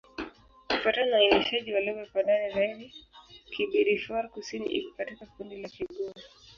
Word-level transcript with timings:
Kufuatana 0.67 1.09
na 1.11 1.17
uainishaji 1.17 1.73
wa 1.73 1.79
lugha 1.81 2.05
kwa 2.05 2.23
ndani 2.23 2.53
zaidi, 2.53 2.93
Kibirifor-Kusini 3.51 4.65
iko 4.65 4.93
katika 4.97 5.25
kundi 5.25 5.61
la 5.61 5.69
Kigur. 5.69 6.13